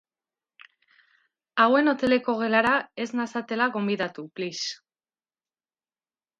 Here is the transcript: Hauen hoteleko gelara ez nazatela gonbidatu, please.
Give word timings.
Hauen 1.65 1.91
hoteleko 1.91 2.35
gelara 2.41 2.73
ez 3.05 3.09
nazatela 3.21 3.69
gonbidatu, 3.79 4.29
please. 4.41 4.77